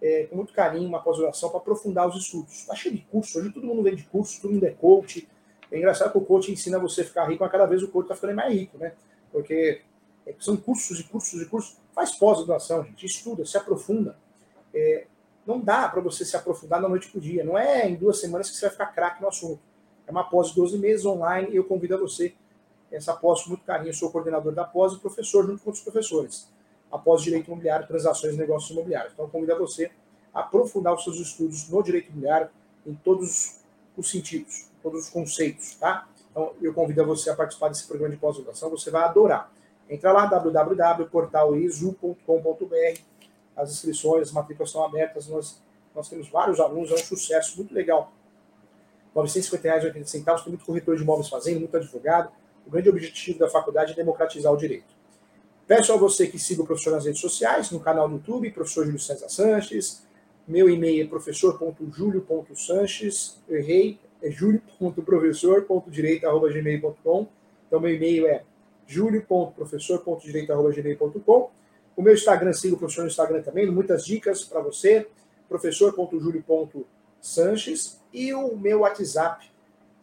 [0.00, 2.60] é, com muito carinho, uma pós-graduação para aprofundar os estudos.
[2.60, 5.28] Está cheio de curso, hoje todo mundo vende curso, todo mundo é coach.
[5.70, 8.04] É engraçado que o coach ensina você a ficar rico, mas cada vez o coach
[8.04, 8.92] está ficando mais rico, né?
[9.32, 9.82] Porque
[10.28, 11.76] é, são cursos e cursos e cursos.
[11.94, 14.16] Faz pós-graduação, gente, estuda, se aprofunda.
[14.74, 15.06] É,
[15.46, 17.42] não dá para você se aprofundar da noite para o dia.
[17.42, 19.60] Não é em duas semanas que você vai ficar craque no assunto.
[20.06, 22.34] É uma pós de 12 meses online e eu convido a você
[22.92, 23.88] essa pós com muito carinho.
[23.88, 26.48] Eu sou coordenador da pós e professor junto com outros professores.
[26.92, 29.12] A pós Direito Imobiliário, Transações e Negócios Imobiliários.
[29.14, 29.90] Então, convido a você
[30.34, 32.48] a aprofundar os seus estudos no Direito Imobiliário
[32.86, 33.58] em todos
[33.96, 36.06] os sentidos, todos os conceitos, tá?
[36.30, 38.70] Então, eu convido a você a participar desse programa de pós-graduação.
[38.70, 39.50] Você vai adorar.
[39.88, 43.00] Entra lá, www.portalisu.com.br.
[43.56, 45.26] As inscrições, as matrículas estão abertas.
[45.28, 45.62] Nós,
[45.94, 48.12] nós temos vários alunos, é um sucesso muito legal.
[49.14, 50.44] R$ 950,80.
[50.44, 52.30] Tem muito corretor de imóveis fazendo, muito advogado.
[52.66, 54.96] O grande objetivo da faculdade é democratizar o direito.
[55.66, 58.84] Peço a você que siga o professor nas redes sociais, no canal do YouTube, professor
[58.84, 60.02] Júlio César Sanches.
[60.46, 63.38] Meu e-mail é professor.julio.sanches.
[63.48, 67.26] Errei, é julio.professor.direito.gmail.com.
[67.66, 68.44] Então, meu e-mail é
[68.88, 71.50] julio.professor.direito.gmail.com.
[71.96, 75.06] O meu Instagram, siga o professor no Instagram também, muitas dicas para você,
[75.48, 78.00] professor.julio.sanches.
[78.12, 79.48] E o meu WhatsApp,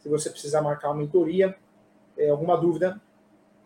[0.02, 1.58] se você precisar marcar uma mentoria,
[2.17, 3.02] é, alguma dúvida,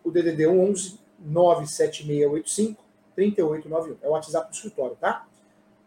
[0.02, 2.82] o DDD 11 97685
[3.14, 3.98] 3891.
[4.02, 5.26] É o WhatsApp do escritório, tá?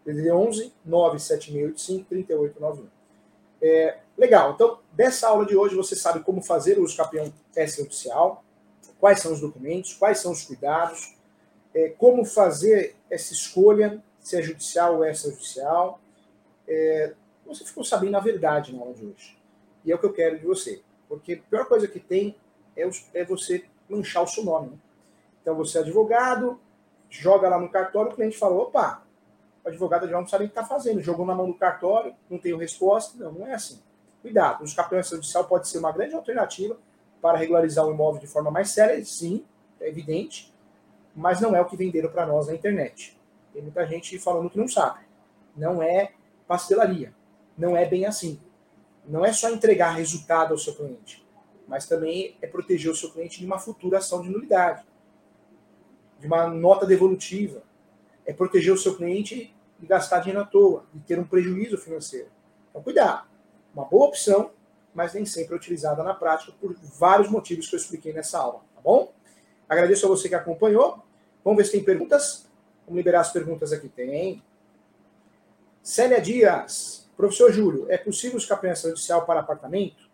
[0.06, 2.88] DDD 11 97685 3891.
[3.62, 8.43] É, legal, então, dessa aula de hoje você sabe como fazer o uso campeão extrajudicial,
[9.04, 11.14] quais são os documentos, quais são os cuidados,
[11.76, 16.00] é, como fazer essa escolha, se é judicial ou extrajudicial.
[16.66, 17.14] É,
[17.46, 19.38] você ficou sabendo a verdade na aula de hoje.
[19.84, 20.82] E é o que eu quero de você.
[21.10, 22.38] Porque a pior coisa que tem
[22.78, 24.70] é, é você manchar o seu nome.
[24.70, 24.78] Né?
[25.42, 26.58] Então você é advogado,
[27.10, 29.04] joga lá no cartório, o cliente fala, opa,
[29.66, 32.56] o advogado não sabe o que está fazendo, jogou na mão do cartório, não tem
[32.56, 33.22] resposta.
[33.22, 33.82] Não, não é assim.
[34.22, 36.78] Cuidado, os campeões judicial pode ser uma grande alternativa
[37.24, 39.46] para regularizar o imóvel de forma mais séria, sim,
[39.80, 40.54] é evidente,
[41.16, 43.18] mas não é o que venderam para nós na internet.
[43.54, 45.06] Tem muita gente falando que não sabe.
[45.56, 46.12] Não é
[46.46, 47.16] pastelaria.
[47.58, 48.42] Não é bem assim.
[49.08, 51.26] Não é só entregar resultado ao seu cliente,
[51.66, 54.86] mas também é proteger o seu cliente de uma futura ação de nulidade,
[56.20, 57.64] de uma nota devolutiva.
[58.26, 62.28] É proteger o seu cliente de gastar dinheiro à toa, de ter um prejuízo financeiro.
[62.70, 63.30] Então, cuidado.
[63.74, 64.52] Uma boa opção,
[64.94, 68.60] mas nem sempre é utilizada na prática por vários motivos que eu expliquei nessa aula,
[68.76, 69.12] tá bom?
[69.68, 71.04] Agradeço a você que acompanhou.
[71.44, 72.48] Vamos ver se tem perguntas.
[72.86, 73.90] Vamos liberar as perguntas aqui.
[73.90, 74.44] Tem.
[75.82, 77.04] Célia Dias.
[77.16, 80.10] Professor Júlio, é possível escapança judicial para apartamento,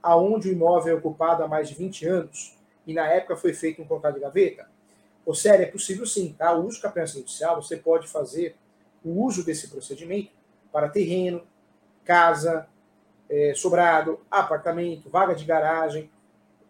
[0.00, 3.82] aonde o imóvel é ocupado há mais de 20 anos e na época foi feito
[3.82, 4.68] um contrato de gaveta?
[5.24, 6.52] Ô, Célia, é possível sim, tá?
[6.54, 8.54] O uso de capença judicial, você pode fazer
[9.04, 10.30] o uso desse procedimento
[10.70, 11.42] para terreno,
[12.04, 12.68] casa,
[13.28, 16.10] é, sobrado, apartamento, vaga de garagem.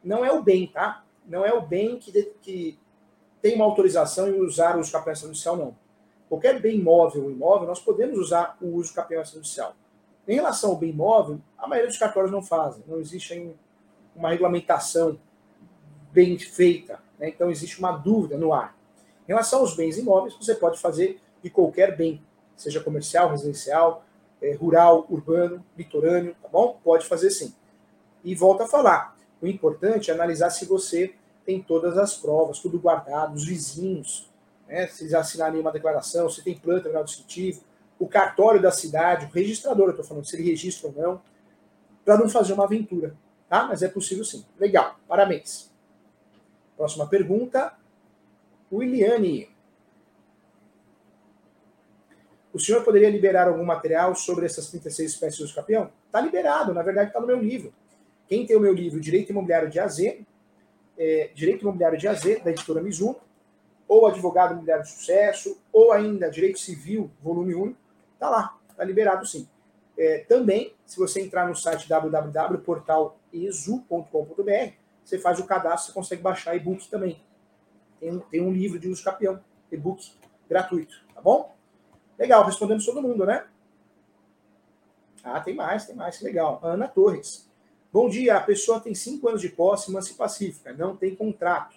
[0.03, 1.05] Não é o bem, tá?
[1.27, 2.79] Não é o bem que, de, que
[3.43, 5.87] tem uma autorização em usar o uso capença judicial, não
[6.29, 9.75] qualquer bem móvel ou imóvel, nós podemos usar o uso campeão judicial.
[10.27, 12.83] Em relação ao bem móvel, a maioria dos cartórios não fazem.
[12.87, 13.55] Não existe
[14.15, 15.19] uma regulamentação
[16.13, 17.01] bem feita.
[17.19, 17.29] Né?
[17.29, 18.77] Então, existe uma dúvida no ar.
[19.25, 22.21] Em relação aos bens imóveis, você pode fazer de qualquer bem,
[22.57, 24.05] seja comercial, residencial,
[24.41, 26.79] é, rural, urbano, litorâneo, tá bom?
[26.83, 27.55] Pode fazer sim.
[28.25, 29.17] E volta a falar.
[29.41, 34.31] O importante é analisar se você tem todas as provas, tudo guardado, os vizinhos,
[34.67, 37.63] né, se assinarem uma declaração, se tem planta grau descritivo,
[37.99, 41.23] o cartório da cidade, o registrador, eu estou falando, se ele registra ou não,
[42.05, 43.17] para não fazer uma aventura,
[43.49, 43.65] tá?
[43.65, 44.45] Mas é possível sim.
[44.59, 45.71] Legal, parabéns.
[46.77, 47.75] Próxima pergunta,
[48.71, 49.49] Williane.
[52.57, 55.93] O senhor poderia liberar algum material sobre essas 36 espécies de uso capião?
[56.07, 57.71] Está liberado, na verdade está no meu livro.
[58.27, 59.99] Quem tem o meu livro Direito Imobiliário de AZ,
[60.97, 63.21] é, Direito Imobiliário de AZ, da editora Mizuno,
[63.87, 67.75] ou Advogado Imobiliário de Sucesso, ou ainda Direito Civil, volume 1,
[68.15, 69.47] está lá, está liberado sim.
[69.99, 74.73] É, também, se você entrar no site www.portalesu.com.br,
[75.05, 77.21] você faz o cadastro, você consegue baixar e-book também.
[78.01, 79.39] Tem, tem um livro de uso capião,
[79.71, 80.11] e-book
[80.49, 81.55] gratuito, tá bom?
[82.19, 83.47] Legal, respondemos todo mundo, né?
[85.23, 86.61] Ah, tem mais, tem mais, que legal.
[86.63, 87.47] Ana Torres.
[87.93, 91.77] Bom dia, a pessoa tem cinco anos de posse, mansa pacífica, não tem contrato,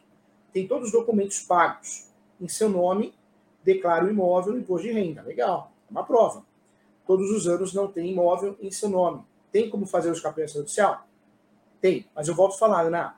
[0.51, 2.07] tem todos os documentos pagos.
[2.39, 3.13] Em seu nome,
[3.63, 5.21] declara o imóvel no imposto de renda.
[5.21, 6.45] Legal, é uma prova.
[7.05, 9.23] Todos os anos não tem imóvel em seu nome.
[9.51, 11.05] Tem como fazer o escapamento judicial?
[11.81, 13.15] Tem, mas eu volto a falar, Ana.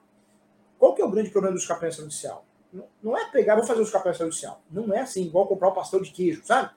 [0.80, 2.46] Qual que é o grande problema do escapamento judicial?
[3.04, 4.62] Não é pegar, vou fazer o escapamento judicial.
[4.72, 6.72] Não é assim, igual comprar um pastel de queijo, sabe?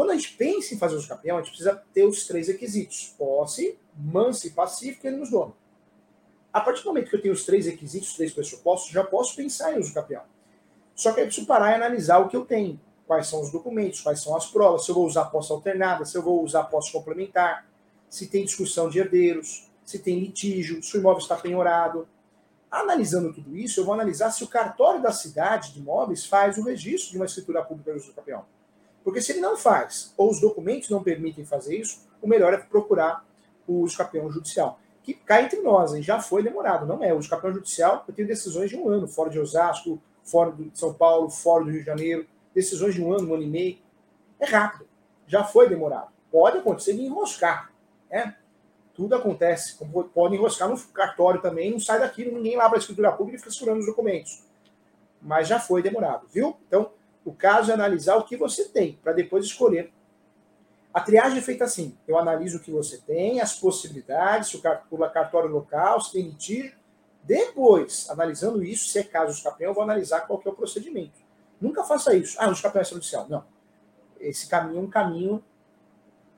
[0.00, 3.14] Quando a gente pensa em fazer os campeão, a gente precisa ter os três requisitos:
[3.18, 5.54] posse, mansa e pacífica e nos dono.
[6.50, 9.36] A partir do momento que eu tenho os três requisitos, os três pressupostos, já posso
[9.36, 10.22] pensar em uso campeão.
[10.94, 12.80] Só que eu preciso parar e analisar o que eu tenho.
[13.06, 16.16] Quais são os documentos, quais são as provas, se eu vou usar posse alternada, se
[16.16, 17.68] eu vou usar posse complementar,
[18.08, 22.08] se tem discussão de herdeiros, se tem litígio, se o imóvel está penhorado.
[22.70, 26.64] Analisando tudo isso, eu vou analisar se o cartório da cidade de imóveis faz o
[26.64, 28.46] registro de uma escritura pública de uso campeão.
[29.02, 32.58] Porque se ele não faz, ou os documentos não permitem fazer isso, o melhor é
[32.58, 33.24] procurar
[33.66, 34.78] o escapeão judicial.
[35.02, 36.02] Que cai entre nós, hein?
[36.02, 37.12] já foi demorado, não é?
[37.14, 40.92] O escapeão judicial, eu tenho decisões de um ano, fora de Osasco, fora de São
[40.92, 43.78] Paulo, fora do Rio de Janeiro, decisões de um ano, um ano e meio.
[44.38, 44.86] É rápido,
[45.26, 46.08] já foi demorado.
[46.30, 47.72] Pode acontecer de enroscar,
[48.10, 48.36] né?
[48.94, 49.78] Tudo acontece.
[50.14, 53.40] Pode enroscar no cartório também, não sai daquilo, ninguém lá para a escritura pública e
[53.40, 54.44] fica segurando os documentos.
[55.22, 56.56] Mas já foi demorado, viu?
[56.66, 56.90] Então,
[57.24, 59.92] o caso é analisar o que você tem, para depois escolher.
[60.92, 65.10] A triagem é feita assim: eu analiso o que você tem, as possibilidades, se o
[65.10, 66.78] cartório local, se tem litígio.
[67.22, 70.54] Depois, analisando isso, se é caso de escapeão, eu vou analisar qual que é o
[70.54, 71.20] procedimento.
[71.60, 72.36] Nunca faça isso.
[72.40, 73.26] Ah, o escapeão é judicial.
[73.28, 73.44] Não.
[74.18, 75.44] Esse caminho é um caminho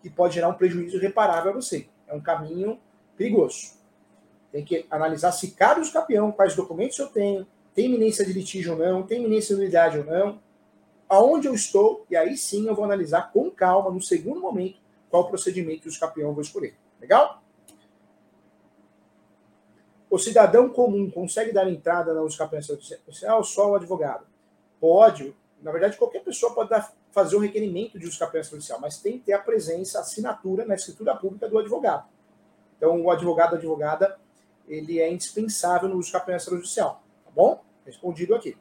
[0.03, 1.89] que pode gerar um prejuízo reparável a você.
[2.09, 2.81] É um caminho
[3.17, 3.75] perigoso.
[4.51, 8.73] Tem que analisar se cabe o escapeão, quais documentos eu tenho, tem iminência de litígio
[8.73, 10.41] ou não, tem iminência de unidade ou não
[11.13, 14.79] aonde eu estou, e aí sim eu vou analisar com calma, no segundo momento,
[15.11, 16.75] qual procedimento que o campeão vou escolher.
[16.99, 17.43] Legal?
[20.09, 24.27] O cidadão comum consegue dar entrada na escapamento social só o advogado?
[24.81, 25.37] Pode.
[25.61, 29.27] Na verdade, qualquer pessoa pode dar, fazer um requerimento de escapamento judicial, mas tem que
[29.27, 32.09] ter a presença, a assinatura na escritura pública do advogado.
[32.79, 34.19] Então, o advogado, advogada,
[34.67, 37.03] ele é indispensável no escapamento judicial.
[37.23, 37.63] Tá bom?
[37.85, 38.57] Respondido aqui.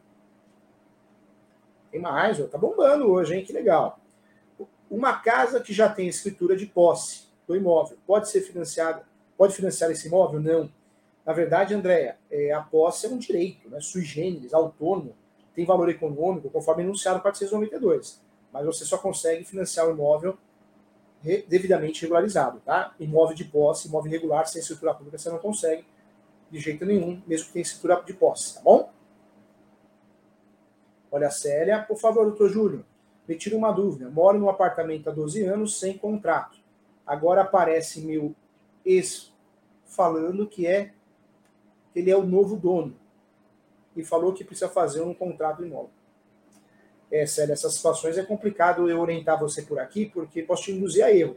[1.91, 3.43] Tem mais, ó, tá bombando hoje, hein?
[3.43, 3.99] Que legal.
[4.89, 9.03] Uma casa que já tem escritura de posse do imóvel pode ser financiada?
[9.37, 10.39] Pode financiar esse imóvel?
[10.39, 10.71] Não.
[11.25, 13.79] Na verdade, Andréia, é, a posse é um direito, né?
[13.79, 15.15] sui generis, autônomo,
[15.53, 18.21] tem valor econômico, conforme enunciado no 492.
[18.51, 20.37] Mas você só consegue financiar o imóvel
[21.47, 22.95] devidamente regularizado, tá?
[22.99, 25.85] Imóvel de posse, imóvel regular, sem escritura pública, você não consegue
[26.49, 28.91] de jeito nenhum, mesmo que tenha escritura de posse, tá bom?
[31.11, 32.85] Olha, Célia, por favor, doutor Júlio,
[33.27, 34.09] me tira uma dúvida.
[34.09, 36.57] Moro num apartamento há 12 anos sem contrato.
[37.05, 38.33] Agora aparece meu
[38.85, 39.33] ex
[39.85, 40.93] falando que é
[41.93, 42.95] ele é o novo dono
[43.95, 45.89] e falou que precisa fazer um contrato imóvel.
[47.11, 51.03] É, Célia, essas situações é complicado eu orientar você por aqui, porque posso te induzir
[51.03, 51.35] a erro.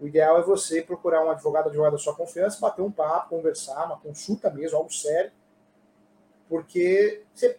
[0.00, 3.86] O ideal é você procurar um advogado, advogado da sua confiança, bater um papo, conversar,
[3.86, 5.30] uma consulta mesmo, algo sério,
[6.48, 7.56] porque você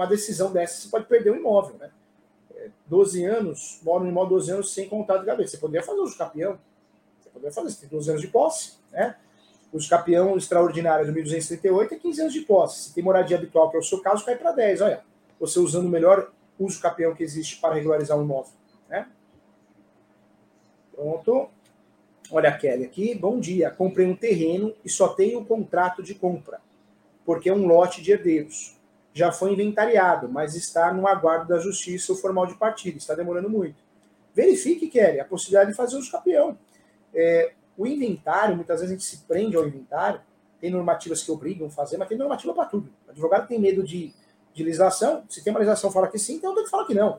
[0.00, 1.90] uma decisão dessa, você pode perder o imóvel, né?
[2.86, 5.48] 12 é, anos, mora no imóvel 12 anos sem contrato de gaveta.
[5.48, 6.58] Você poderia fazer uso capião,
[7.20, 9.16] você poderia fazer, você tem 12 anos de posse, né?
[9.72, 12.84] Os capião extraordinário de 1238 é 15 anos de posse.
[12.84, 14.80] Se tem moradia habitual, que é o seu caso, cai para 10.
[14.80, 15.04] Olha,
[15.38, 18.52] você usando o melhor uso capião que existe para regularizar um imóvel,
[18.88, 19.06] né?
[20.92, 21.50] Pronto.
[22.32, 23.14] Olha a Kelly aqui.
[23.14, 23.70] Bom dia.
[23.70, 26.60] Comprei um terreno e só tenho o contrato de compra,
[27.24, 28.79] porque é um lote de herdeiros
[29.12, 33.50] já foi inventariado, mas está no aguardo da justiça o formal de partilha, está demorando
[33.50, 33.76] muito.
[34.34, 36.56] Verifique, Kelly, a possibilidade de fazer uso campeão.
[37.12, 40.20] É, o inventário, muitas vezes a gente se prende ao inventário,
[40.60, 42.92] tem normativas que obrigam a fazer, mas tem normativa para tudo.
[43.08, 44.14] O advogado tem medo de,
[44.54, 47.18] de legislação, se tem uma legislação fala que sim, tem outra que fala que não.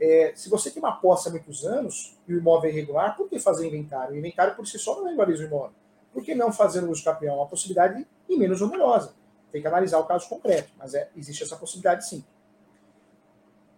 [0.00, 3.28] É, se você tem uma posse há muitos anos e o imóvel é irregular, por
[3.28, 4.14] que fazer inventário?
[4.14, 5.76] O inventário por si só não regulariza o imóvel.
[6.12, 7.36] Por que não fazer uso campeão?
[7.36, 9.14] Uma possibilidade e menos onerosa.
[9.52, 12.24] Tem que analisar o caso concreto, mas é, existe essa possibilidade sim.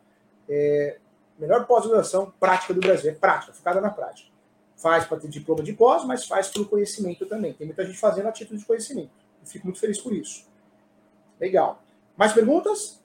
[0.48, 0.98] É,
[1.38, 4.28] melhor pós-graduação prática do Brasil, é prática, focada na prática.
[4.76, 7.54] Faz para ter diploma de pós, mas faz pelo conhecimento também.
[7.54, 9.10] Tem muita gente fazendo a título de conhecimento.
[9.40, 10.46] Eu fico muito feliz por isso.
[11.40, 11.82] Legal.
[12.16, 13.00] Mais perguntas?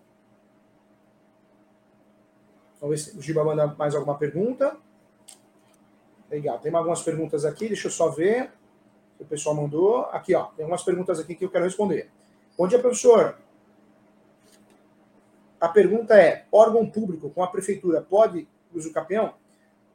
[2.80, 4.78] Vamos ver se o Giba manda mais alguma pergunta.
[6.30, 6.60] Legal.
[6.60, 8.52] Tem algumas perguntas aqui, deixa eu só ver.
[9.20, 10.02] O pessoal mandou.
[10.06, 10.46] Aqui, ó.
[10.48, 12.12] Tem algumas perguntas aqui que eu quero responder.
[12.56, 13.36] Bom dia, professor.
[15.60, 19.34] A pergunta é: órgão público com a prefeitura pode uso capião?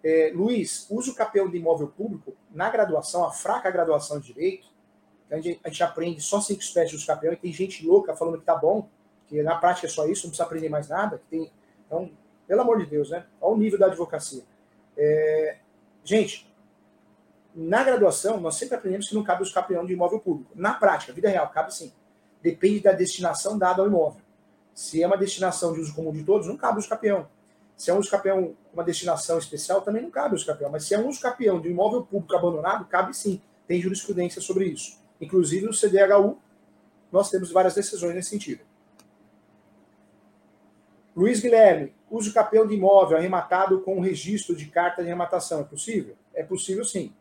[0.03, 4.69] É, Luiz, uso capião de imóvel público na graduação, a fraca graduação de direito,
[5.31, 8.39] a gente, a gente aprende só cinco espécies de capião e tem gente louca falando
[8.39, 8.89] que tá bom,
[9.29, 11.23] que na prática é só isso, não precisa aprender mais nada.
[11.31, 11.53] Tem,
[11.87, 12.11] então,
[12.47, 13.25] pelo amor de Deus, né?
[13.41, 14.43] Olha o nível da advocacia.
[14.97, 15.59] É,
[16.03, 16.53] gente,
[17.55, 20.51] na graduação, nós sempre aprendemos que não cabe os capião de imóvel público.
[20.57, 21.93] Na prática, vida real, cabe sim.
[22.43, 24.23] Depende da destinação dada ao imóvel.
[24.75, 27.29] Se é uma destinação de uso comum de todos, não cabe o escapião.
[27.77, 30.71] Se é um escapião uma destinação especial, também não cabe o escapião.
[30.71, 33.41] Mas se é um escapião de um imóvel público abandonado, cabe sim.
[33.67, 34.99] Tem jurisprudência sobre isso.
[35.21, 36.39] Inclusive no CDHU,
[37.11, 38.61] nós temos várias decisões nesse sentido.
[41.15, 45.61] Luiz Guilherme, uso capião de imóvel arrematado com registro de carta de arrematação.
[45.61, 46.17] É possível?
[46.33, 47.13] É possível sim.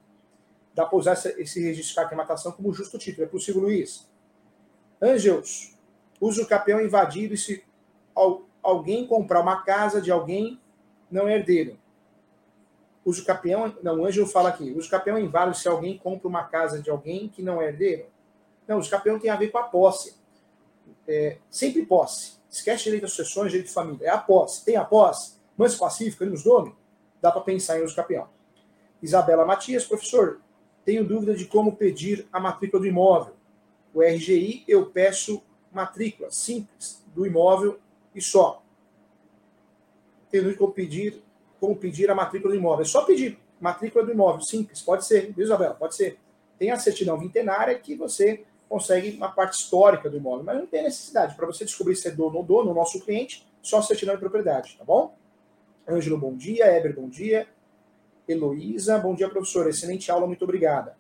[0.76, 3.26] Dá para usar esse registro de carta de arrematação como justo título.
[3.26, 4.07] É possível, Luiz?
[5.02, 5.78] Ângels,
[6.20, 7.64] uso capião invadido e se
[8.64, 10.60] alguém comprar uma casa de alguém,
[11.10, 11.78] não é herdeiro.
[13.06, 16.44] Uso capião, não, o Ângelo fala aqui, uso capião é inválido se alguém compra uma
[16.44, 18.08] casa de alguém que não é herdeiro.
[18.68, 20.18] Não, uso capião tem a ver com a posse.
[21.08, 22.38] É, sempre posse.
[22.50, 24.08] Esquece direito de sucessões, direito de família.
[24.08, 24.66] É a posse.
[24.66, 26.76] Tem a posse, manso pacífico, nos nome,
[27.22, 28.28] dá para pensar em uso capião.
[29.02, 30.42] Isabela Matias, professor,
[30.84, 33.37] tenho dúvida de como pedir a matrícula do imóvel.
[33.94, 37.80] O RGI, eu peço matrícula simples do imóvel
[38.14, 38.64] e só.
[40.30, 41.22] Tendo como pedir,
[41.60, 42.84] como pedir a matrícula do imóvel.
[42.84, 45.74] É só pedir matrícula do imóvel, simples, pode ser, viu, Isabela?
[45.74, 46.20] Pode ser.
[46.60, 50.84] Tem a certidão vintenária que você consegue uma parte histórica do imóvel, mas não tem
[50.84, 51.36] necessidade.
[51.36, 54.76] Para você descobrir se é dono ou dono, o nosso cliente, só certidão de propriedade,
[54.78, 55.16] tá bom?
[55.88, 56.66] Ângelo, bom dia.
[56.66, 57.48] Eber, bom dia.
[58.28, 59.70] Heloísa, bom dia, professor.
[59.70, 60.97] Excelente aula, muito obrigada.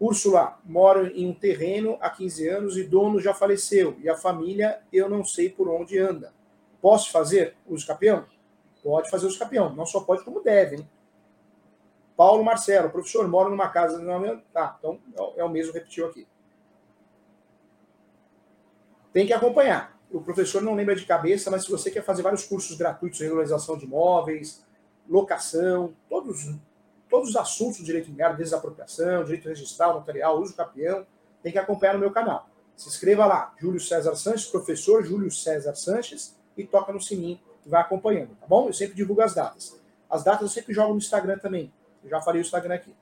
[0.00, 3.98] Úrsula, moro em um terreno há 15 anos e dono já faleceu.
[4.00, 6.32] E a família, eu não sei por onde anda.
[6.80, 8.24] Posso fazer uso capião?
[8.82, 9.74] Pode fazer uso capião.
[9.74, 10.76] Não só pode, como deve.
[10.76, 10.88] Hein?
[12.16, 14.02] Paulo Marcelo, professor, moro numa casa.
[14.54, 14.98] Tá, então
[15.36, 16.26] é o mesmo, repetiu aqui.
[19.12, 20.00] Tem que acompanhar.
[20.10, 23.76] O professor não lembra de cabeça, mas se você quer fazer vários cursos gratuitos, regularização
[23.76, 24.64] de imóveis,
[25.06, 26.54] locação, todos,
[27.10, 31.04] todos os assuntos do direito imobiliário, desapropriação, direito registral, notarial, uso capião,
[31.42, 32.48] tem que acompanhar no meu canal.
[32.76, 37.68] Se inscreva lá, Júlio César Sanches, professor Júlio César Sanches, e toca no sininho que
[37.68, 38.68] vai acompanhando, tá bom?
[38.68, 39.78] Eu sempre divulgo as datas.
[40.08, 41.72] As datas eu sempre jogo no Instagram também.
[42.02, 42.94] Eu já falei o Instagram aqui.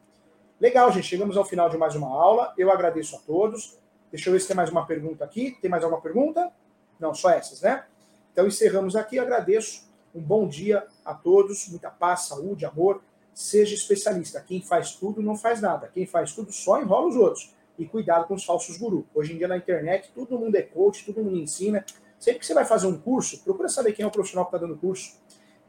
[0.61, 1.07] Legal, gente.
[1.07, 2.53] Chegamos ao final de mais uma aula.
[2.59, 3.79] Eu agradeço a todos.
[4.11, 5.57] Deixa eu ver se tem mais uma pergunta aqui.
[5.63, 6.51] Tem mais alguma pergunta?
[6.99, 7.85] Não, só essas, né?
[8.33, 9.19] Então encerramos aqui.
[9.19, 9.89] Agradeço.
[10.15, 11.69] Um bom dia a todos.
[11.69, 13.01] Muita paz, saúde, amor.
[13.39, 14.41] Seja especialista.
[14.41, 15.87] Quem faz tudo não faz nada.
[15.87, 17.55] Quem faz tudo só enrola os outros.
[17.79, 19.05] E cuidado com os falsos gurus.
[19.15, 21.87] Hoje em dia na internet todo mundo é coach, todo mundo ensina.
[22.19, 24.67] Sempre que você vai fazer um curso, procura saber quem é o profissional que está
[24.67, 25.17] dando curso.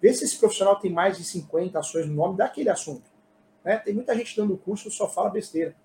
[0.01, 3.03] Vê se esse profissional tem mais de 50 ações no nome daquele assunto.
[3.63, 3.77] Né?
[3.77, 5.75] Tem muita gente dando curso só fala besteira.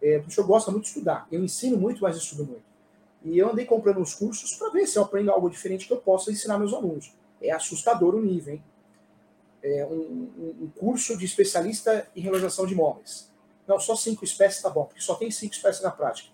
[0.00, 1.26] É, o professor gosta muito de estudar.
[1.32, 2.62] Eu ensino muito, mas estudo muito.
[3.24, 5.96] E eu andei comprando uns cursos para ver se eu aprendo algo diferente que eu
[6.00, 7.12] possa ensinar meus alunos.
[7.40, 8.62] É assustador o nível, hein?
[9.62, 13.30] É um, um, curso de especialista em realização de imóveis.
[13.66, 16.28] Não, só cinco espécies tá bom, porque só tem cinco espécies na prática.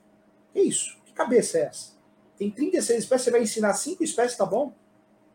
[0.53, 0.97] Que isso?
[1.05, 1.93] Que cabeça é essa?
[2.39, 4.73] Tem 36 espécies, você vai ensinar cinco espécies, tá bom?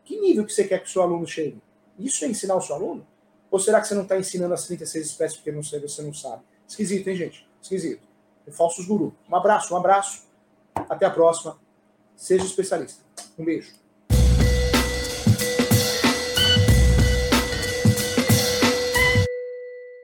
[0.04, 1.62] Que nível que você quer que o seu aluno chegue?
[1.98, 3.06] Isso é ensinar o seu aluno?
[3.50, 6.12] Ou será que você não está ensinando as 36 espécies porque não sei, você não
[6.12, 6.42] sabe?
[6.66, 7.48] Esquisito, hein, gente?
[7.62, 8.02] Esquisito.
[8.46, 9.14] É falsos guru.
[9.30, 10.24] Um abraço, um abraço.
[10.74, 11.58] Até a próxima.
[12.16, 13.02] Seja especialista.
[13.38, 13.83] Um beijo.